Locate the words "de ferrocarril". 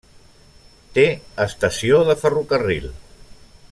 2.09-2.93